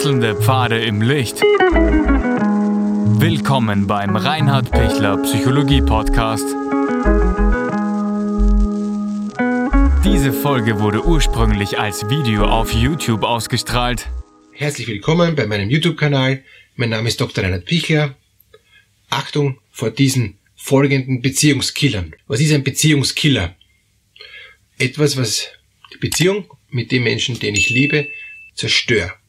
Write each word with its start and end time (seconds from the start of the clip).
Wechselnde 0.00 0.34
Pfade 0.34 0.78
im 0.80 1.02
Licht. 1.02 1.42
Willkommen 3.20 3.86
beim 3.86 4.16
Reinhard 4.16 4.70
Pichler 4.70 5.18
Psychologie 5.18 5.82
Podcast. 5.82 6.46
Diese 10.02 10.32
Folge 10.32 10.80
wurde 10.80 11.04
ursprünglich 11.04 11.78
als 11.78 12.08
Video 12.08 12.46
auf 12.46 12.72
YouTube 12.72 13.24
ausgestrahlt. 13.24 14.08
Herzlich 14.54 14.88
willkommen 14.88 15.36
bei 15.36 15.46
meinem 15.46 15.68
YouTube-Kanal. 15.68 16.44
Mein 16.76 16.88
Name 16.88 17.08
ist 17.08 17.20
Dr. 17.20 17.44
Reinhard 17.44 17.66
Pichler. 17.66 18.16
Achtung 19.10 19.58
vor 19.70 19.90
diesen 19.90 20.38
folgenden 20.56 21.20
Beziehungskillern. 21.20 22.14
Was 22.26 22.40
ist 22.40 22.54
ein 22.54 22.64
Beziehungskiller? 22.64 23.54
Etwas, 24.78 25.18
was 25.18 25.50
die 25.92 25.98
Beziehung 25.98 26.50
mit 26.70 26.90
dem 26.90 27.02
Menschen, 27.02 27.38
den 27.38 27.54
ich 27.54 27.68
liebe, 27.68 28.08
zerstört. 28.54 29.19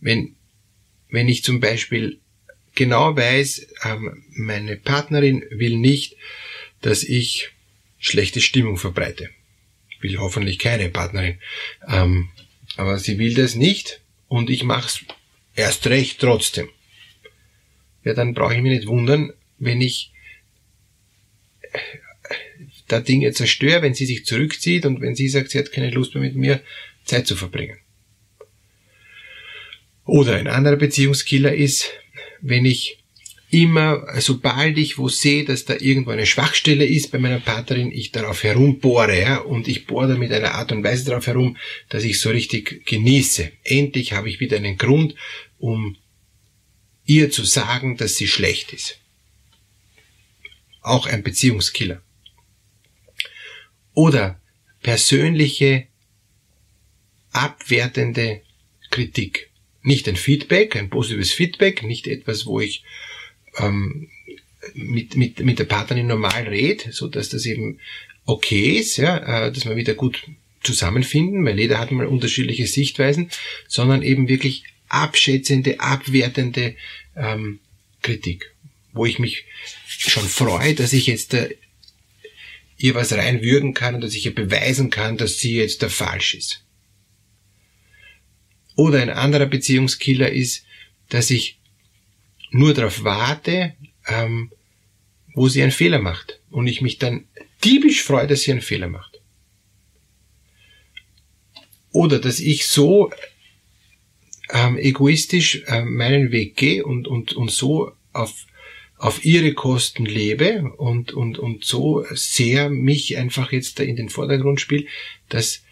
Wenn, 0.00 0.36
wenn 1.10 1.28
ich 1.28 1.42
zum 1.44 1.60
Beispiel 1.60 2.18
genau 2.74 3.16
weiß, 3.16 3.66
ähm, 3.84 4.24
meine 4.30 4.76
Partnerin 4.76 5.44
will 5.50 5.76
nicht, 5.76 6.16
dass 6.80 7.02
ich 7.02 7.50
schlechte 7.98 8.40
Stimmung 8.40 8.78
verbreite. 8.78 9.30
Will 10.00 10.18
hoffentlich 10.18 10.58
keine 10.58 10.88
Partnerin. 10.88 11.38
Ähm, 11.86 12.30
aber 12.76 12.98
sie 12.98 13.18
will 13.18 13.34
das 13.34 13.54
nicht 13.54 14.00
und 14.28 14.48
ich 14.48 14.62
mache 14.62 14.86
es 14.86 15.04
erst 15.54 15.86
recht 15.88 16.20
trotzdem. 16.20 16.68
Ja, 18.04 18.14
dann 18.14 18.32
brauche 18.32 18.54
ich 18.54 18.62
mich 18.62 18.72
nicht 18.72 18.86
wundern, 18.86 19.32
wenn 19.58 19.82
ich 19.82 20.12
äh, 21.60 21.78
da 22.88 23.00
Dinge 23.00 23.32
zerstöre, 23.32 23.82
wenn 23.82 23.94
sie 23.94 24.06
sich 24.06 24.24
zurückzieht 24.24 24.86
und 24.86 25.02
wenn 25.02 25.14
sie 25.14 25.28
sagt, 25.28 25.50
sie 25.50 25.58
hat 25.58 25.72
keine 25.72 25.90
Lust 25.90 26.14
mehr 26.14 26.24
mit 26.24 26.34
mir 26.34 26.62
Zeit 27.04 27.26
zu 27.26 27.36
verbringen. 27.36 27.78
Oder 30.10 30.38
ein 30.38 30.48
anderer 30.48 30.74
Beziehungskiller 30.74 31.54
ist, 31.54 31.92
wenn 32.40 32.64
ich 32.64 32.98
immer, 33.48 34.04
sobald 34.18 34.76
ich 34.76 34.98
wo 34.98 35.08
sehe, 35.08 35.44
dass 35.44 35.66
da 35.66 35.76
irgendwo 35.78 36.10
eine 36.10 36.26
Schwachstelle 36.26 36.84
ist 36.84 37.12
bei 37.12 37.20
meiner 37.20 37.38
Partnerin, 37.38 37.92
ich 37.92 38.10
darauf 38.10 38.42
herumbohre, 38.42 39.20
ja, 39.20 39.36
und 39.38 39.68
ich 39.68 39.86
bohre 39.86 40.08
da 40.08 40.16
mit 40.16 40.32
einer 40.32 40.54
Art 40.54 40.72
und 40.72 40.82
Weise 40.82 41.04
darauf 41.04 41.28
herum, 41.28 41.56
dass 41.90 42.02
ich 42.02 42.18
so 42.18 42.30
richtig 42.30 42.84
genieße. 42.86 43.52
Endlich 43.62 44.12
habe 44.12 44.28
ich 44.28 44.40
wieder 44.40 44.56
einen 44.56 44.78
Grund, 44.78 45.14
um 45.58 45.96
ihr 47.04 47.30
zu 47.30 47.44
sagen, 47.44 47.96
dass 47.96 48.16
sie 48.16 48.26
schlecht 48.26 48.72
ist. 48.72 48.98
Auch 50.82 51.06
ein 51.06 51.22
Beziehungskiller. 51.22 52.02
Oder 53.94 54.40
persönliche 54.82 55.86
abwertende 57.30 58.42
Kritik 58.90 59.49
nicht 59.82 60.08
ein 60.08 60.16
Feedback, 60.16 60.76
ein 60.76 60.90
positives 60.90 61.32
Feedback, 61.32 61.82
nicht 61.82 62.06
etwas, 62.06 62.46
wo 62.46 62.60
ich 62.60 62.84
ähm, 63.58 64.08
mit, 64.74 65.16
mit, 65.16 65.40
mit 65.40 65.58
der 65.58 65.64
Partnerin 65.64 66.06
normal 66.06 66.44
rede, 66.44 66.92
so 66.92 67.08
dass 67.08 67.28
das 67.30 67.46
eben 67.46 67.80
okay 68.26 68.78
ist, 68.78 68.96
ja, 68.96 69.46
äh, 69.46 69.52
dass 69.52 69.64
wir 69.64 69.76
wieder 69.76 69.94
gut 69.94 70.22
zusammenfinden, 70.62 71.44
weil 71.44 71.58
jeder 71.58 71.78
hat 71.78 71.90
mal 71.90 72.06
unterschiedliche 72.06 72.66
Sichtweisen, 72.66 73.30
sondern 73.66 74.02
eben 74.02 74.28
wirklich 74.28 74.64
abschätzende, 74.88 75.80
abwertende 75.80 76.74
ähm, 77.16 77.60
Kritik, 78.02 78.54
wo 78.92 79.06
ich 79.06 79.18
mich 79.18 79.44
schon 79.86 80.26
freue, 80.26 80.74
dass 80.74 80.92
ich 80.92 81.06
jetzt 81.06 81.34
äh, 81.34 81.56
ihr 82.76 82.94
was 82.94 83.12
reinwürgen 83.12 83.74
kann 83.74 83.94
und 83.94 84.02
dass 84.02 84.14
ich 84.14 84.26
ihr 84.26 84.34
beweisen 84.34 84.90
kann, 84.90 85.16
dass 85.16 85.38
sie 85.38 85.56
jetzt 85.56 85.82
der 85.82 85.90
falsch 85.90 86.34
ist. 86.34 86.62
Oder 88.80 89.02
ein 89.02 89.10
anderer 89.10 89.44
Beziehungskiller 89.44 90.32
ist, 90.32 90.64
dass 91.10 91.28
ich 91.28 91.58
nur 92.50 92.72
darauf 92.72 93.04
warte, 93.04 93.74
ähm, 94.06 94.50
wo 95.34 95.48
sie 95.48 95.62
einen 95.62 95.70
Fehler 95.70 95.98
macht. 95.98 96.40
Und 96.48 96.66
ich 96.66 96.80
mich 96.80 96.96
dann 96.96 97.26
diebisch 97.62 98.02
freue, 98.02 98.26
dass 98.26 98.40
sie 98.40 98.52
einen 98.52 98.62
Fehler 98.62 98.88
macht. 98.88 99.20
Oder 101.92 102.20
dass 102.20 102.40
ich 102.40 102.68
so 102.68 103.10
ähm, 104.50 104.78
egoistisch 104.78 105.62
äh, 105.66 105.84
meinen 105.84 106.32
Weg 106.32 106.56
gehe 106.56 106.82
und, 106.82 107.06
und, 107.06 107.34
und 107.34 107.50
so 107.50 107.92
auf, 108.14 108.46
auf 108.96 109.26
ihre 109.26 109.52
Kosten 109.52 110.06
lebe 110.06 110.72
und, 110.78 111.12
und, 111.12 111.38
und 111.38 111.66
so 111.66 112.06
sehr 112.12 112.70
mich 112.70 113.18
einfach 113.18 113.52
jetzt 113.52 113.78
da 113.78 113.82
in 113.82 113.96
den 113.96 114.08
Vordergrund 114.08 114.58
spiele, 114.58 114.86
dass 115.28 115.64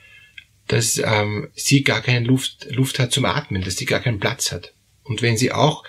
dass 0.69 0.99
ähm, 0.99 1.49
sie 1.55 1.83
gar 1.83 2.03
keine 2.03 2.27
Luft, 2.27 2.67
Luft 2.71 2.99
hat 2.99 3.13
zum 3.13 3.25
Atmen, 3.25 3.63
dass 3.63 3.77
sie 3.77 3.87
gar 3.87 4.01
keinen 4.01 4.21
Platz 4.21 4.53
hat. 4.53 4.73
Und 5.03 5.23
wenn 5.23 5.37
sie 5.37 5.53
auch 5.53 5.85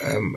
ähm, 0.00 0.36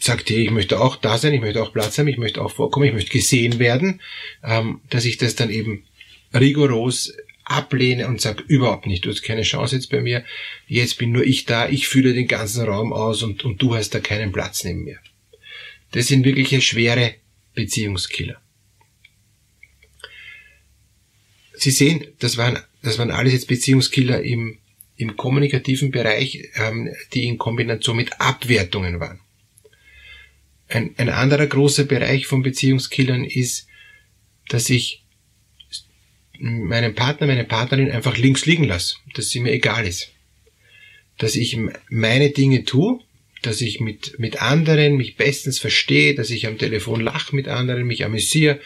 sagt, 0.00 0.30
hey, 0.30 0.44
ich 0.44 0.50
möchte 0.50 0.80
auch 0.80 0.96
da 0.96 1.18
sein, 1.18 1.34
ich 1.34 1.40
möchte 1.40 1.62
auch 1.62 1.72
Platz 1.72 1.98
haben, 1.98 2.08
ich 2.08 2.18
möchte 2.18 2.42
auch 2.42 2.50
vorkommen, 2.52 2.86
ich 2.86 2.94
möchte 2.94 3.10
gesehen 3.10 3.58
werden, 3.58 4.00
ähm, 4.42 4.80
dass 4.90 5.04
ich 5.04 5.18
das 5.18 5.34
dann 5.34 5.50
eben 5.50 5.84
rigoros 6.32 7.14
ablehne 7.44 8.08
und 8.08 8.20
sage, 8.20 8.44
überhaupt 8.46 8.86
nicht, 8.86 9.04
du 9.04 9.10
hast 9.10 9.22
keine 9.22 9.42
Chance 9.42 9.76
jetzt 9.76 9.90
bei 9.90 10.00
mir, 10.00 10.24
jetzt 10.66 10.98
bin 10.98 11.12
nur 11.12 11.24
ich 11.24 11.46
da, 11.46 11.68
ich 11.68 11.88
fühle 11.88 12.12
den 12.12 12.28
ganzen 12.28 12.66
Raum 12.66 12.92
aus 12.92 13.22
und, 13.22 13.44
und 13.44 13.60
du 13.60 13.74
hast 13.74 13.94
da 13.94 14.00
keinen 14.00 14.32
Platz 14.32 14.64
neben 14.64 14.84
mir. 14.84 14.98
Das 15.92 16.08
sind 16.08 16.24
wirkliche 16.24 16.60
schwere 16.60 17.14
Beziehungskiller. 17.54 18.40
Sie 21.54 21.70
sehen, 21.70 22.06
das 22.18 22.36
waren 22.36 22.58
das 22.82 22.98
waren 22.98 23.10
alles 23.10 23.32
jetzt 23.32 23.48
Beziehungskiller 23.48 24.22
im, 24.22 24.58
im 24.96 25.16
kommunikativen 25.16 25.90
Bereich, 25.90 26.50
ähm, 26.54 26.90
die 27.14 27.24
in 27.24 27.38
Kombination 27.38 27.96
mit 27.96 28.20
Abwertungen 28.20 29.00
waren. 29.00 29.20
Ein, 30.68 30.94
ein 30.98 31.08
anderer 31.08 31.46
großer 31.46 31.84
Bereich 31.84 32.26
von 32.26 32.42
Beziehungskillern 32.42 33.24
ist, 33.24 33.66
dass 34.48 34.70
ich 34.70 35.04
meinen 36.38 36.94
Partner, 36.94 37.26
meine 37.26 37.44
Partnerin 37.44 37.90
einfach 37.90 38.16
links 38.16 38.46
liegen 38.46 38.64
lasse, 38.64 38.96
dass 39.14 39.30
sie 39.30 39.40
mir 39.40 39.52
egal 39.52 39.86
ist. 39.86 40.12
Dass 41.16 41.34
ich 41.34 41.58
meine 41.88 42.30
Dinge 42.30 42.64
tue, 42.64 43.00
dass 43.42 43.60
ich 43.60 43.80
mit, 43.80 44.18
mit 44.18 44.42
anderen 44.42 44.96
mich 44.96 45.16
bestens 45.16 45.58
verstehe, 45.58 46.14
dass 46.14 46.30
ich 46.30 46.46
am 46.46 46.58
Telefon 46.58 47.00
lache 47.00 47.34
mit 47.34 47.48
anderen, 47.48 47.86
mich 47.86 48.04
amüsiere, 48.04 48.60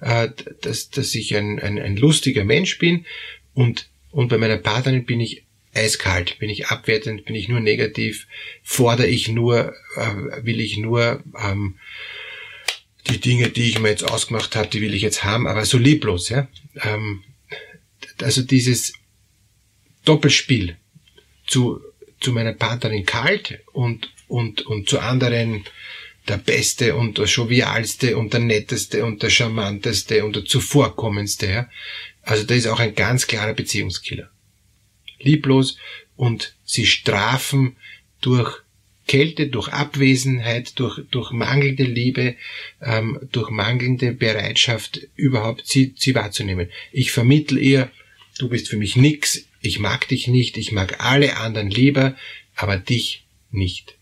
äh, 0.00 0.28
dass, 0.62 0.90
dass 0.90 1.14
ich 1.14 1.36
ein, 1.36 1.60
ein, 1.60 1.78
ein 1.78 1.96
lustiger 1.96 2.44
Mensch 2.44 2.78
bin 2.78 3.06
und, 3.56 3.88
und 4.10 4.28
bei 4.28 4.36
meiner 4.36 4.58
Partnerin 4.58 5.06
bin 5.06 5.18
ich 5.18 5.44
eiskalt, 5.72 6.38
bin 6.38 6.50
ich 6.50 6.66
abwertend, 6.68 7.24
bin 7.24 7.34
ich 7.34 7.48
nur 7.48 7.60
negativ, 7.60 8.26
fordere 8.62 9.06
ich 9.06 9.28
nur, 9.28 9.74
äh, 9.96 10.44
will 10.44 10.60
ich 10.60 10.76
nur 10.76 11.24
ähm, 11.42 11.76
die 13.08 13.18
Dinge, 13.18 13.48
die 13.48 13.70
ich 13.70 13.80
mir 13.80 13.88
jetzt 13.88 14.04
ausgemacht 14.04 14.56
habe, 14.56 14.68
die 14.68 14.82
will 14.82 14.94
ich 14.94 15.00
jetzt 15.00 15.24
haben, 15.24 15.46
aber 15.46 15.64
so 15.64 15.78
lieblos, 15.78 16.28
ja. 16.28 16.48
Ähm, 16.82 17.24
also 18.20 18.42
dieses 18.42 18.92
Doppelspiel 20.04 20.76
zu, 21.46 21.80
zu 22.20 22.32
meiner 22.32 22.52
Partnerin 22.52 23.06
kalt 23.06 23.60
und, 23.72 24.12
und, 24.28 24.66
und 24.66 24.86
zu 24.86 25.00
anderen 25.00 25.64
der 26.28 26.36
Beste 26.36 26.94
und 26.94 27.16
der 27.16 27.24
Jovialste 27.24 28.18
und 28.18 28.34
der 28.34 28.40
Netteste 28.40 29.04
und 29.04 29.22
der 29.22 29.30
Charmanteste 29.30 30.24
und 30.26 30.36
der 30.36 30.44
Zuvorkommendste, 30.44 31.46
ja. 31.46 31.68
Also 32.26 32.42
da 32.42 32.54
ist 32.54 32.66
auch 32.66 32.80
ein 32.80 32.96
ganz 32.96 33.28
klarer 33.28 33.54
Beziehungskiller. 33.54 34.28
Lieblos 35.20 35.78
und 36.16 36.56
sie 36.64 36.84
strafen 36.84 37.76
durch 38.20 38.62
Kälte, 39.06 39.46
durch 39.46 39.68
Abwesenheit, 39.68 40.76
durch, 40.80 41.00
durch 41.12 41.30
mangelnde 41.30 41.84
Liebe, 41.84 42.34
ähm, 42.82 43.20
durch 43.30 43.50
mangelnde 43.50 44.10
Bereitschaft, 44.10 45.06
überhaupt 45.14 45.68
sie, 45.68 45.94
sie 45.96 46.16
wahrzunehmen. 46.16 46.68
Ich 46.90 47.12
vermittel 47.12 47.58
ihr, 47.58 47.92
du 48.38 48.48
bist 48.48 48.68
für 48.68 48.76
mich 48.76 48.96
nix, 48.96 49.44
ich 49.60 49.78
mag 49.78 50.08
dich 50.08 50.26
nicht, 50.26 50.56
ich 50.56 50.72
mag 50.72 51.04
alle 51.04 51.36
anderen 51.36 51.70
lieber, 51.70 52.16
aber 52.56 52.76
dich 52.76 53.24
nicht. 53.52 53.96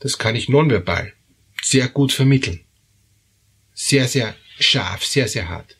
Das 0.00 0.18
kann 0.18 0.34
ich 0.34 0.48
nonverbal 0.48 1.12
sehr 1.62 1.86
gut 1.86 2.10
vermitteln. 2.12 2.64
Sehr, 3.72 4.08
sehr 4.08 4.34
scharf, 4.58 5.04
sehr, 5.04 5.28
sehr 5.28 5.48
hart. 5.48 5.76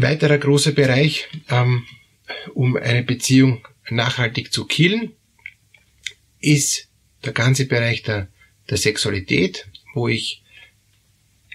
Weiterer 0.00 0.38
großer 0.38 0.72
Bereich, 0.72 1.28
ähm, 1.50 1.84
um 2.54 2.76
eine 2.76 3.02
Beziehung 3.02 3.66
nachhaltig 3.90 4.52
zu 4.52 4.64
killen, 4.64 5.12
ist 6.40 6.88
der 7.24 7.32
ganze 7.32 7.66
Bereich 7.66 8.02
der, 8.04 8.28
der 8.70 8.76
Sexualität, 8.76 9.68
wo 9.94 10.06
ich 10.06 10.44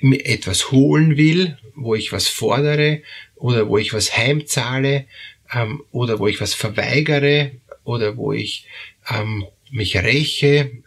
mir 0.02 0.26
etwas 0.26 0.72
holen 0.72 1.16
will, 1.16 1.58
wo 1.76 1.96
ich 1.96 2.12
was 2.12 2.28
fordere 2.28 3.02
oder 3.36 3.70
wo 3.70 3.78
ich 3.78 3.94
was 3.94 4.18
heimzahle 4.18 5.08
ähm, 5.54 5.84
oder 5.92 6.20
wo 6.20 6.28
ich 6.28 6.42
was 6.42 6.54
verweigere 6.54 7.52
oder 7.86 8.18
wo 8.18 8.34
ich 8.34 8.68
ähm, 9.10 9.46
mich 9.72 9.96
räche. 9.96 10.84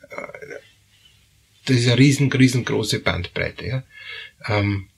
Das 1.65 1.77
ist 1.77 1.87
eine 1.87 1.99
riesen, 1.99 2.31
riesengroße 2.31 3.01
Bandbreite. 3.01 3.67
Ja? 3.67 3.85
Ähm, 4.47 4.89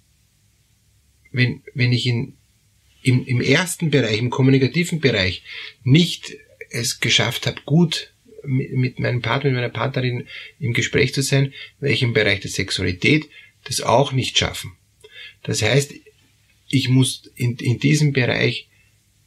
wenn, 1.30 1.62
wenn 1.74 1.92
ich 1.92 2.06
in 2.06 2.37
im, 3.02 3.24
im 3.26 3.40
ersten 3.40 3.90
Bereich, 3.90 4.18
im 4.18 4.30
kommunikativen 4.30 5.00
Bereich, 5.00 5.42
nicht 5.84 6.36
es 6.70 7.00
geschafft 7.00 7.46
habe, 7.46 7.60
gut 7.64 8.12
mit, 8.44 8.72
mit 8.72 8.98
meinem 8.98 9.22
Partner, 9.22 9.50
mit 9.50 9.56
meiner 9.56 9.72
Partnerin 9.72 10.26
im 10.60 10.72
Gespräch 10.72 11.14
zu 11.14 11.22
sein, 11.22 11.52
werde 11.80 11.94
ich 11.94 12.02
im 12.02 12.12
Bereich 12.12 12.40
der 12.40 12.50
Sexualität 12.50 13.28
das 13.64 13.80
auch 13.80 14.12
nicht 14.12 14.38
schaffen. 14.38 14.72
Das 15.42 15.62
heißt, 15.62 15.94
ich 16.68 16.88
muss 16.88 17.30
in, 17.36 17.56
in 17.56 17.78
diesem 17.78 18.12
Bereich 18.12 18.68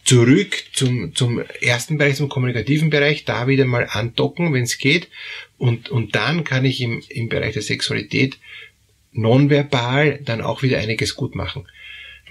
zurück 0.04 0.64
zum, 0.74 1.16
zum 1.16 1.42
ersten 1.62 1.98
Bereich, 1.98 2.16
zum 2.16 2.30
kommunikativen 2.30 2.90
Bereich, 2.90 3.26
da 3.26 3.48
wieder 3.48 3.66
mal 3.66 3.88
andocken, 3.90 4.54
wenn 4.54 4.64
es 4.64 4.78
geht. 4.78 5.10
Und, 5.58 5.90
und 5.90 6.16
dann 6.16 6.44
kann 6.44 6.66
ich 6.66 6.82
im, 6.82 7.04
im 7.10 7.30
Bereich 7.30 7.54
der 7.54 7.62
Sexualität 7.62 8.38
nonverbal 9.12 10.20
dann 10.24 10.42
auch 10.42 10.64
wieder 10.64 10.80
einiges 10.80 11.16
gut 11.16 11.36
machen. 11.36 11.68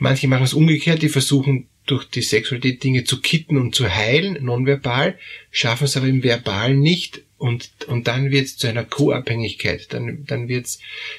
Manche 0.00 0.29
machen 0.29 0.44
es 0.44 0.55
umgekehrt, 0.55 1.02
die 1.02 1.11
versuchen 1.11 1.69
durch 1.85 2.06
die 2.06 2.23
Sexualität 2.23 2.82
Dinge 2.82 3.05
zu 3.05 3.20
kitten 3.20 3.58
und 3.58 3.75
zu 3.75 3.94
heilen, 3.94 4.43
nonverbal, 4.43 5.19
schaffen 5.50 5.85
es 5.85 5.97
aber 5.97 6.06
im 6.06 6.23
Verbal 6.23 6.75
nicht 6.75 7.23
und, 7.37 7.70
und 7.87 8.08
dann 8.08 8.31
wird 8.31 8.47
es 8.47 8.56
zu 8.56 8.67
einer 8.67 8.85
Co-Abhängigkeit. 8.85 9.93
Dann, 9.93 10.25
dann 10.26 10.49
wird's, 10.49 10.79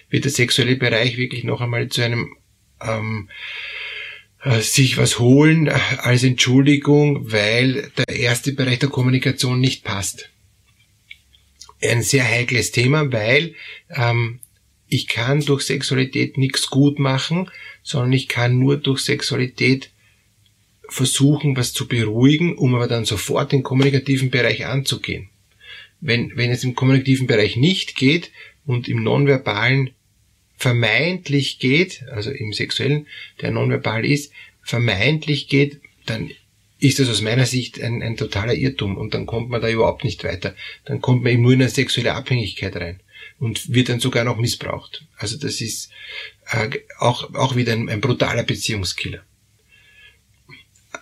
wird 0.10 0.24
der 0.24 0.32
sexuelle 0.32 0.78
Bereich 0.78 1.18
wirklich 1.18 1.44
noch 1.44 1.62
einmal 1.62 1.90
zu 1.90 2.02
einem 2.02 2.36
ähm, 2.82 3.30
äh, 4.44 4.62
sich 4.62 4.98
was 4.98 5.20
holen 5.20 5.70
als 5.70 6.24
Entschuldigung, 6.24 7.32
weil 7.32 7.92
der 7.98 8.16
erste 8.16 8.52
Bereich 8.52 8.80
der 8.80 8.90
Kommunikation 8.90 9.60
nicht 9.60 9.84
passt. 9.84 10.30
Ein 11.84 12.02
sehr 12.02 12.24
heikles 12.24 12.72
Thema, 12.72 13.12
weil 13.12 13.54
ähm, 13.90 14.40
ich 14.92 15.08
kann 15.08 15.40
durch 15.40 15.64
Sexualität 15.64 16.38
nichts 16.38 16.70
gut 16.70 17.00
machen, 17.00 17.50
sondern 17.82 18.12
ich 18.12 18.28
kann 18.28 18.60
nur 18.60 18.76
durch 18.76 19.00
Sexualität 19.00 19.90
versuchen, 20.90 21.56
was 21.56 21.72
zu 21.72 21.88
beruhigen, 21.88 22.58
um 22.58 22.76
aber 22.76 22.88
dann 22.88 23.06
sofort 23.06 23.54
den 23.54 23.64
kommunikativen 23.64 24.30
Bereich 24.30 24.66
anzugehen. 24.66 25.30
Wenn, 26.02 26.36
wenn 26.36 26.52
es 26.52 26.66
im 26.66 26.76
kommunikativen 26.76 27.26
Bereich 27.26 27.56
nicht 27.56 27.96
geht 27.96 28.32
und 28.66 28.90
im 28.90 29.02
nonverbalen 29.02 29.92
vermeintlich 30.58 31.60
geht, 31.60 32.04
also 32.12 32.30
im 32.30 32.52
sexuellen, 32.52 33.08
der 33.40 33.52
nonverbal 33.52 34.04
ist, 34.04 34.34
vermeintlich 34.62 35.48
geht, 35.48 35.80
dann 36.06 36.32
ist 36.80 37.00
das 37.00 37.08
aus 37.08 37.22
meiner 37.22 37.46
Sicht 37.46 37.82
ein, 37.82 38.04
ein 38.04 38.18
totaler 38.18 38.56
Irrtum 38.56 38.98
und 38.98 39.14
dann 39.14 39.26
kommt 39.26 39.50
man 39.50 39.62
da 39.62 39.70
überhaupt 39.70 40.04
nicht 40.04 40.26
weiter. 40.26 40.54
Dann 40.84 41.00
kommt 41.00 41.24
man 41.24 41.32
eben 41.32 41.44
nur 41.44 41.54
in 41.54 41.62
eine 41.62 41.70
sexuelle 41.70 42.14
Abhängigkeit 42.14 42.76
rein 42.76 43.00
und 43.42 43.74
wird 43.74 43.90
dann 43.90 44.00
sogar 44.00 44.24
noch 44.24 44.38
missbraucht. 44.38 45.04
Also 45.18 45.36
das 45.36 45.62
ist 45.62 45.90
äh, 46.52 46.70
auch, 47.00 47.34
auch 47.34 47.56
wieder 47.56 47.74
ein, 47.74 47.90
ein 47.90 48.00
brutaler 48.00 48.44
Beziehungskiller. 48.44 49.24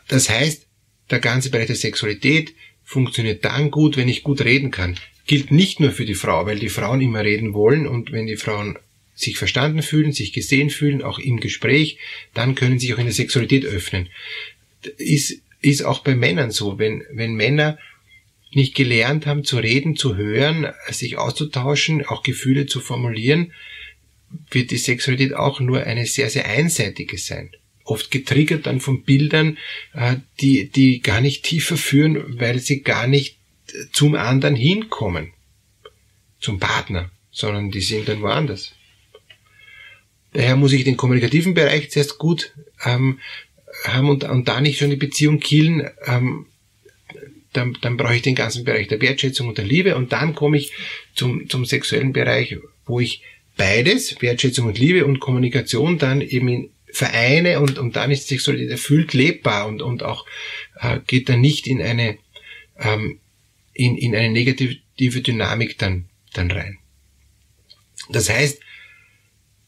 Das 0.08 0.30
heißt, 0.30 0.66
der 1.12 1.20
ganze 1.20 1.50
Bereich 1.50 1.68
der 1.68 1.76
Sexualität 1.76 2.56
funktioniert 2.86 3.44
dann 3.44 3.72
gut, 3.72 3.98
wenn 3.98 4.08
ich 4.08 4.24
gut 4.24 4.42
reden 4.42 4.72
kann. 4.72 4.98
Gilt 5.28 5.52
nicht 5.52 5.82
nur 5.82 5.92
für 5.92 6.06
die 6.06 6.16
Frau, 6.16 6.46
weil 6.46 6.60
die 6.60 6.70
Frauen 6.70 7.02
immer 7.02 7.26
reden 7.26 7.54
wollen 7.54 7.86
und 7.86 8.14
wenn 8.14 8.26
die 8.26 8.38
Frauen 8.38 8.80
sich 9.16 9.38
verstanden 9.38 9.84
fühlen, 9.84 10.14
sich 10.14 10.32
gesehen 10.32 10.70
fühlen, 10.70 11.02
auch 11.02 11.20
im 11.20 11.42
Gespräch, 11.42 11.98
dann 12.34 12.56
können 12.56 12.80
sie 12.80 12.88
sich 12.88 12.96
auch 12.96 13.00
in 13.00 13.06
der 13.06 13.14
Sexualität 13.14 13.66
öffnen. 13.66 14.08
Ist, 14.98 15.42
ist 15.62 15.84
auch 15.84 16.00
bei 16.00 16.16
Männern 16.16 16.52
so. 16.52 16.80
Wenn, 16.80 17.04
wenn 17.12 17.34
Männer 17.34 17.78
nicht 18.51 18.75
gelernt 18.75 19.25
haben 19.25 19.44
zu 19.44 19.57
reden, 19.57 19.96
zu 19.96 20.16
hören, 20.16 20.68
sich 20.90 21.18
auszutauschen, 21.18 22.06
auch 22.06 22.24
Gefühle 22.24 22.66
zu 22.66 22.80
formulieren, 22.80 23.54
wird 24.51 24.72
die 24.72 24.78
Sexualität 24.78 25.34
auch 25.34 25.60
nur 25.60 25.84
eine 25.84 26.06
sehr, 26.06 26.30
sehr 26.30 26.48
einseitige 26.48 27.18
sein. 27.18 27.51
Oft 27.84 28.12
getriggert 28.12 28.68
dann 28.68 28.80
von 28.80 29.04
Bildern, 29.04 29.57
äh, 29.94 30.18
die, 30.40 30.69
die 30.69 31.01
gar 31.01 31.22
nicht 31.22 31.44
tiefer 31.44 31.78
führen, 31.78 32.40
weil 32.40 32.60
sie 32.60 32.81
gar 32.81 33.07
nicht 33.07 33.38
zum 33.92 34.16
anderen 34.16 34.56
hinkommen. 34.56 35.34
Zum 36.40 36.60
Partner, 36.60 37.12
sondern 37.31 37.72
die 37.72 37.81
sind 37.81 38.07
dann 38.07 38.22
woanders. 38.22 38.74
Daher 40.34 40.56
muss 40.56 40.74
ich 40.74 40.84
den 40.84 40.98
kommunikativen 40.98 41.54
Bereich 41.54 41.90
zuerst 41.92 42.18
gut 42.18 42.54
ähm, 42.86 43.19
haben 43.84 44.10
und, 44.10 44.24
und 44.24 44.48
da 44.48 44.62
nicht 44.62 44.80
schon 44.80 44.90
die 44.90 44.95
Beziehung 44.95 45.40
killen, 45.40 45.90
ähm, 46.06 46.45
dann, 47.54 47.78
dann 47.81 47.98
brauche 47.98 48.16
ich 48.16 48.22
den 48.22 48.36
ganzen 48.36 48.63
Bereich 48.63 48.88
der 48.88 49.01
Wertschätzung 49.01 49.48
und 49.48 49.57
der 49.57 49.66
Liebe 49.66 49.96
und 49.96 50.12
dann 50.12 50.36
komme 50.36 50.57
ich 50.57 50.72
zum, 51.16 51.50
zum 51.50 51.66
sexuellen 51.66 52.13
Bereich, 52.13 52.57
wo 52.86 53.00
ich 53.00 53.24
beides, 53.57 54.22
Wertschätzung 54.22 54.68
und 54.68 54.78
Liebe 54.78 55.06
und 55.06 55.19
Kommunikation, 55.19 55.98
dann 55.98 56.22
eben 56.22 56.48
in 56.48 56.69
vereine 56.92 57.60
und, 57.60 57.78
und 57.78 57.96
dann 57.96 58.12
ist 58.12 58.28
Sexualität 58.28 58.72
erfüllt 58.72 59.13
lebbar 59.13 59.68
und, 59.68 59.81
und 59.81 60.04
auch 60.04 60.25
äh, 60.80 61.00
geht 61.06 61.30
dann 61.30 61.42
nicht 61.42 61.68
in 61.68 61.81
eine, 61.81 62.18
ähm, 62.78 63.19
in, 63.74 63.98
in 63.98 64.16
eine 64.16 64.30
negative 64.30 65.22
Dynamik 65.22 65.78
dann, 65.78 66.06
dann 66.34 66.52
rein. 66.52 66.78
Das 68.10 68.30
heißt, 68.30 68.60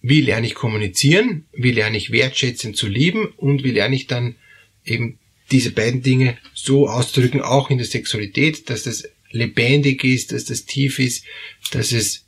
wie 0.01 0.21
lerne 0.21 0.47
ich 0.47 0.55
kommunizieren, 0.55 1.45
wie 1.53 1.71
lerne 1.71 1.97
ich 1.97 2.11
wertschätzend 2.11 2.75
zu 2.75 2.87
lieben 2.87 3.27
und 3.37 3.63
wie 3.63 3.71
lerne 3.71 3.95
ich 3.95 4.07
dann 4.07 4.35
eben 4.83 5.19
diese 5.51 5.71
beiden 5.71 6.01
Dinge 6.01 6.37
so 6.53 6.87
auszudrücken, 6.87 7.41
auch 7.41 7.69
in 7.69 7.77
der 7.77 7.87
Sexualität, 7.87 8.69
dass 8.69 8.83
das 8.83 9.07
lebendig 9.31 10.03
ist, 10.03 10.31
dass 10.31 10.45
das 10.45 10.65
tief 10.65 10.99
ist, 10.99 11.25
dass 11.71 11.91
es 11.91 12.25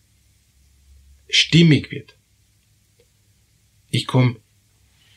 stimmig 1.29 1.91
wird. 1.91 2.15
Ich 3.89 4.07
komme 4.07 4.37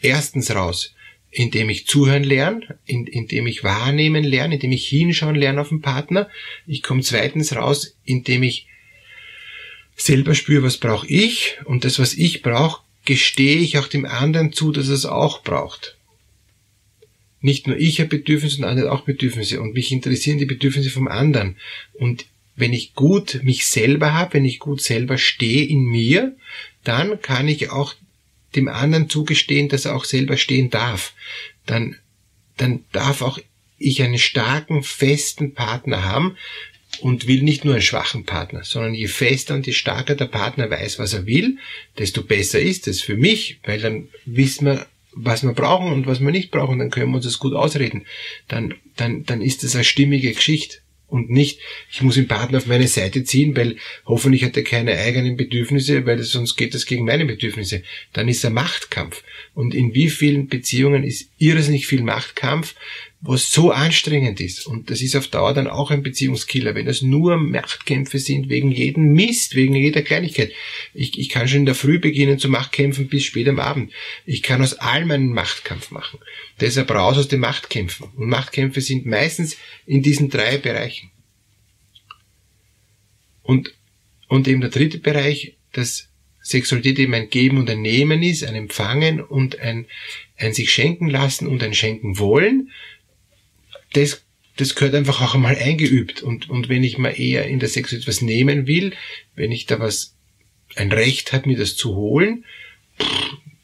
erstens 0.00 0.50
raus, 0.54 0.94
indem 1.30 1.68
ich 1.68 1.86
zuhören 1.86 2.24
lerne, 2.24 2.78
in, 2.86 3.06
indem 3.06 3.46
ich 3.46 3.64
wahrnehmen 3.64 4.24
lerne, 4.24 4.54
indem 4.54 4.72
ich 4.72 4.88
hinschauen 4.88 5.34
lerne 5.34 5.60
auf 5.60 5.68
den 5.68 5.82
Partner. 5.82 6.30
Ich 6.66 6.82
komme 6.82 7.02
zweitens 7.02 7.54
raus, 7.54 7.96
indem 8.04 8.42
ich 8.42 8.66
selber 9.96 10.34
spüre, 10.34 10.62
was 10.62 10.78
brauche 10.78 11.06
ich 11.06 11.58
und 11.64 11.84
das, 11.84 11.98
was 11.98 12.14
ich 12.14 12.42
brauche, 12.42 12.82
gestehe 13.04 13.58
ich 13.58 13.78
auch 13.78 13.86
dem 13.86 14.04
anderen 14.04 14.52
zu, 14.52 14.72
dass 14.72 14.88
es 14.88 15.06
auch 15.06 15.42
braucht. 15.42 15.95
Nicht 17.40 17.66
nur 17.66 17.76
ich 17.76 18.00
habe 18.00 18.08
Bedürfnisse, 18.08 18.56
sondern 18.56 18.70
andere 18.72 18.92
auch 18.92 19.02
Bedürfnisse 19.02 19.60
und 19.60 19.74
mich 19.74 19.92
interessieren 19.92 20.38
die 20.38 20.46
Bedürfnisse 20.46 20.90
vom 20.90 21.08
anderen. 21.08 21.56
Und 21.94 22.26
wenn 22.56 22.72
ich 22.72 22.94
gut 22.94 23.40
mich 23.42 23.66
selber 23.66 24.14
habe, 24.14 24.34
wenn 24.34 24.44
ich 24.44 24.58
gut 24.58 24.80
selber 24.80 25.18
stehe 25.18 25.66
in 25.66 25.84
mir, 25.84 26.34
dann 26.84 27.20
kann 27.20 27.48
ich 27.48 27.70
auch 27.70 27.94
dem 28.54 28.68
anderen 28.68 29.10
zugestehen, 29.10 29.68
dass 29.68 29.84
er 29.84 29.94
auch 29.94 30.04
selber 30.04 30.36
stehen 30.36 30.70
darf. 30.70 31.12
Dann, 31.66 31.96
dann 32.56 32.84
darf 32.92 33.20
auch 33.20 33.38
ich 33.78 34.02
einen 34.02 34.18
starken, 34.18 34.82
festen 34.82 35.52
Partner 35.52 36.04
haben, 36.04 36.36
und 37.00 37.26
will 37.26 37.42
nicht 37.42 37.64
nur 37.64 37.74
einen 37.74 37.82
schwachen 37.82 38.24
Partner, 38.24 38.64
sondern 38.64 38.94
je 38.94 39.08
fester 39.08 39.54
und 39.54 39.66
je 39.66 39.72
stärker 39.72 40.14
der 40.14 40.26
Partner 40.26 40.70
weiß, 40.70 40.98
was 40.98 41.12
er 41.12 41.26
will, 41.26 41.58
desto 41.98 42.22
besser 42.22 42.60
ist 42.60 42.88
es 42.88 43.02
für 43.02 43.16
mich, 43.16 43.60
weil 43.64 43.80
dann 43.80 44.08
wissen 44.24 44.66
wir, 44.66 44.86
was 45.16 45.42
wir 45.42 45.52
brauchen 45.52 45.92
und 45.92 46.06
was 46.06 46.20
wir 46.20 46.30
nicht 46.30 46.50
brauchen, 46.50 46.78
dann 46.78 46.90
können 46.90 47.10
wir 47.10 47.16
uns 47.16 47.24
das 47.24 47.38
gut 47.38 47.54
ausreden. 47.54 48.06
Dann, 48.48 48.74
dann, 48.96 49.24
dann 49.24 49.40
ist 49.40 49.64
es 49.64 49.74
eine 49.74 49.84
stimmige 49.84 50.32
Geschichte 50.32 50.78
und 51.08 51.30
nicht, 51.30 51.60
ich 51.90 52.02
muss 52.02 52.16
den 52.16 52.28
Partner 52.28 52.58
auf 52.58 52.66
meine 52.66 52.88
Seite 52.88 53.24
ziehen, 53.24 53.56
weil 53.56 53.76
hoffentlich 54.04 54.44
hat 54.44 54.56
er 54.56 54.64
keine 54.64 54.98
eigenen 54.98 55.36
Bedürfnisse, 55.36 56.04
weil 56.04 56.22
sonst 56.22 56.56
geht 56.56 56.74
das 56.74 56.84
gegen 56.84 57.04
meine 57.04 57.24
Bedürfnisse. 57.24 57.82
Dann 58.12 58.28
ist 58.28 58.44
er 58.44 58.50
Machtkampf. 58.50 59.22
Und 59.54 59.74
in 59.74 59.94
wie 59.94 60.10
vielen 60.10 60.48
Beziehungen 60.48 61.04
ist 61.04 61.30
irrsinnig 61.38 61.86
viel 61.86 62.02
Machtkampf, 62.02 62.74
was 63.20 63.50
so 63.50 63.70
anstrengend 63.70 64.40
ist. 64.40 64.66
Und 64.66 64.90
das 64.90 65.00
ist 65.00 65.16
auf 65.16 65.28
Dauer 65.28 65.54
dann 65.54 65.68
auch 65.68 65.90
ein 65.90 66.02
Beziehungskiller, 66.02 66.74
wenn 66.74 66.86
das 66.86 67.02
nur 67.02 67.36
Machtkämpfe 67.36 68.18
sind 68.18 68.48
wegen 68.48 68.70
jedem 68.70 69.14
Mist, 69.14 69.54
wegen 69.54 69.74
jeder 69.74 70.02
Kleinigkeit. 70.02 70.52
Ich, 70.92 71.18
ich 71.18 71.28
kann 71.30 71.48
schon 71.48 71.60
in 71.60 71.66
der 71.66 71.74
Früh 71.74 71.98
beginnen 71.98 72.38
zu 72.38 72.48
Machtkämpfen 72.48 73.08
bis 73.08 73.24
spät 73.24 73.48
am 73.48 73.58
Abend. 73.58 73.92
Ich 74.26 74.42
kann 74.42 74.62
aus 74.62 74.74
allem 74.74 75.10
einen 75.10 75.32
Machtkampf 75.32 75.90
machen. 75.90 76.20
Deshalb 76.60 76.90
raus 76.90 77.16
aus 77.16 77.28
den 77.28 77.40
Machtkämpfen. 77.40 78.08
Und 78.16 78.28
Machtkämpfe 78.28 78.80
sind 78.80 79.06
meistens 79.06 79.56
in 79.86 80.02
diesen 80.02 80.28
drei 80.28 80.58
Bereichen. 80.58 81.10
Und, 83.42 83.74
und 84.28 84.46
eben 84.46 84.60
der 84.60 84.70
dritte 84.70 84.98
Bereich, 84.98 85.56
dass 85.72 86.08
Sexualität 86.42 86.98
eben 86.98 87.14
ein 87.14 87.30
Geben 87.30 87.58
und 87.58 87.70
ein 87.70 87.80
Nehmen 87.80 88.22
ist, 88.22 88.44
ein 88.44 88.54
Empfangen 88.54 89.20
und 89.20 89.58
ein, 89.58 89.86
ein 90.36 90.52
sich 90.52 90.70
schenken 90.70 91.08
lassen 91.08 91.46
und 91.46 91.62
ein 91.62 91.74
schenken 91.74 92.18
wollen 92.18 92.70
das, 93.96 94.24
das 94.56 94.74
gehört 94.74 94.94
einfach 94.94 95.20
auch 95.22 95.34
einmal 95.34 95.56
eingeübt. 95.56 96.22
Und, 96.22 96.48
und 96.50 96.68
wenn 96.68 96.84
ich 96.84 96.98
mal 96.98 97.18
eher 97.18 97.46
in 97.46 97.58
der 97.58 97.68
Sexualität 97.68 98.08
was 98.08 98.22
nehmen 98.22 98.66
will, 98.66 98.94
wenn 99.34 99.52
ich 99.52 99.66
da 99.66 99.80
was, 99.80 100.16
ein 100.74 100.92
Recht 100.92 101.32
habe, 101.32 101.48
mir 101.48 101.56
das 101.56 101.76
zu 101.76 101.94
holen, 101.94 102.44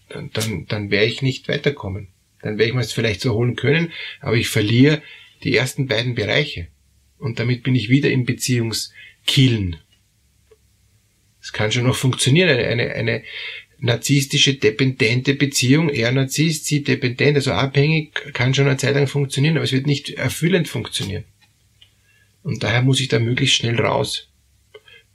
dann, 0.08 0.30
dann, 0.32 0.66
dann 0.66 0.90
werde 0.90 1.06
ich 1.06 1.22
nicht 1.22 1.48
weiterkommen. 1.48 2.08
Dann 2.40 2.58
werde 2.58 2.70
ich 2.70 2.74
mir 2.74 2.80
es 2.80 2.92
vielleicht 2.92 3.20
so 3.20 3.34
holen 3.34 3.56
können, 3.56 3.92
aber 4.20 4.36
ich 4.36 4.48
verliere 4.48 5.02
die 5.44 5.56
ersten 5.56 5.86
beiden 5.86 6.14
Bereiche. 6.14 6.68
Und 7.18 7.38
damit 7.38 7.62
bin 7.62 7.74
ich 7.74 7.88
wieder 7.88 8.10
im 8.10 8.24
Beziehungskillen. 8.24 9.76
Es 11.40 11.52
kann 11.52 11.72
schon 11.72 11.86
noch 11.86 11.96
funktionieren, 11.96 12.48
eine, 12.48 12.66
eine, 12.66 12.94
eine 12.94 13.22
narzisstische, 13.82 14.54
dependente 14.54 15.34
Beziehung. 15.34 15.90
Er 15.90 16.12
Narzisst, 16.12 16.66
sie 16.66 16.84
dependent, 16.84 17.36
also 17.36 17.50
abhängig, 17.50 18.14
kann 18.32 18.54
schon 18.54 18.68
eine 18.68 18.76
Zeit 18.76 18.94
lang 18.94 19.08
funktionieren, 19.08 19.56
aber 19.56 19.64
es 19.64 19.72
wird 19.72 19.86
nicht 19.86 20.10
erfüllend 20.10 20.68
funktionieren. 20.68 21.24
Und 22.44 22.62
daher 22.62 22.82
muss 22.82 23.00
ich 23.00 23.08
da 23.08 23.18
möglichst 23.18 23.56
schnell 23.56 23.78
raus. 23.80 24.28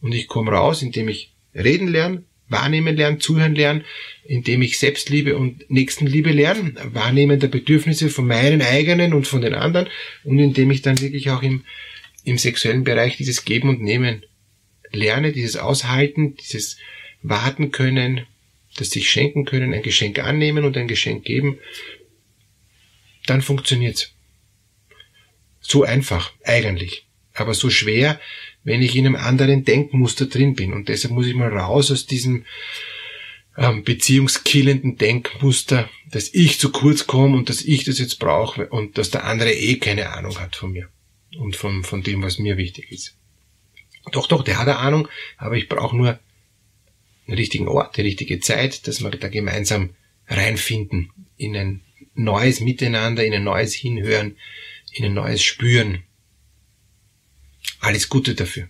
Und 0.01 0.13
ich 0.13 0.27
komme 0.27 0.51
raus, 0.51 0.81
indem 0.81 1.07
ich 1.07 1.33
reden 1.55 1.87
lerne, 1.87 2.23
wahrnehmen 2.49 2.95
lernen, 2.95 3.21
zuhören 3.21 3.55
lernen, 3.55 3.85
indem 4.25 4.61
ich 4.61 4.79
Selbstliebe 4.79 5.37
und 5.37 5.69
Nächstenliebe 5.69 6.31
lerne, 6.31 6.73
wahrnehmen 6.93 7.39
der 7.39 7.47
Bedürfnisse 7.47 8.09
von 8.09 8.27
meinen 8.27 8.61
eigenen 8.61 9.13
und 9.13 9.27
von 9.27 9.41
den 9.41 9.53
anderen 9.53 9.87
und 10.25 10.39
indem 10.39 10.71
ich 10.71 10.81
dann 10.81 10.99
wirklich 10.99 11.29
auch 11.29 11.41
im, 11.41 11.63
im 12.25 12.37
sexuellen 12.37 12.83
Bereich 12.83 13.15
dieses 13.15 13.45
Geben 13.45 13.69
und 13.69 13.81
Nehmen 13.81 14.23
lerne, 14.91 15.31
dieses 15.31 15.55
Aushalten, 15.55 16.35
dieses 16.35 16.77
Warten 17.21 17.71
können, 17.71 18.25
das 18.77 18.89
sich 18.89 19.09
schenken 19.09 19.45
können, 19.45 19.73
ein 19.73 19.81
Geschenk 19.81 20.19
annehmen 20.19 20.65
und 20.65 20.77
ein 20.77 20.87
Geschenk 20.87 21.23
geben, 21.23 21.59
dann 23.25 23.41
funktioniert's. 23.41 24.13
So 25.59 25.83
einfach, 25.83 26.31
eigentlich. 26.43 27.07
Aber 27.33 27.53
so 27.53 27.69
schwer, 27.69 28.19
wenn 28.63 28.81
ich 28.81 28.95
in 28.95 29.05
einem 29.05 29.15
anderen 29.15 29.63
Denkmuster 29.65 30.25
drin 30.25 30.55
bin. 30.55 30.73
Und 30.73 30.89
deshalb 30.89 31.13
muss 31.13 31.27
ich 31.27 31.35
mal 31.35 31.49
raus 31.55 31.91
aus 31.91 32.05
diesem 32.05 32.45
ähm, 33.57 33.83
beziehungskillenden 33.83 34.97
Denkmuster, 34.97 35.89
dass 36.11 36.33
ich 36.33 36.59
zu 36.59 36.71
kurz 36.71 37.07
komme 37.07 37.37
und 37.37 37.49
dass 37.49 37.61
ich 37.61 37.83
das 37.83 37.99
jetzt 37.99 38.19
brauche 38.19 38.67
und 38.69 38.97
dass 38.97 39.09
der 39.09 39.25
andere 39.25 39.51
eh 39.51 39.77
keine 39.77 40.09
Ahnung 40.11 40.39
hat 40.39 40.55
von 40.55 40.71
mir 40.71 40.89
und 41.37 41.55
von, 41.55 41.83
von 41.83 42.03
dem, 42.03 42.21
was 42.21 42.39
mir 42.39 42.57
wichtig 42.57 42.91
ist. 42.91 43.17
Doch, 44.11 44.27
doch, 44.27 44.43
der 44.43 44.57
hat 44.57 44.67
eine 44.67 44.77
Ahnung, 44.77 45.07
aber 45.37 45.55
ich 45.55 45.67
brauche 45.67 45.95
nur 45.95 46.19
richtigen 47.33 47.67
Ort, 47.67 47.97
die 47.97 48.01
richtige 48.01 48.39
Zeit, 48.39 48.87
dass 48.87 49.01
wir 49.01 49.11
da 49.11 49.27
gemeinsam 49.27 49.91
reinfinden 50.27 51.11
in 51.37 51.55
ein 51.55 51.81
neues 52.13 52.59
Miteinander, 52.59 53.23
in 53.23 53.33
ein 53.33 53.43
neues 53.43 53.73
Hinhören, 53.73 54.37
in 54.93 55.05
ein 55.05 55.13
neues 55.13 55.43
Spüren. 55.43 56.03
Alles 57.79 58.09
Gute 58.09 58.35
dafür. 58.35 58.69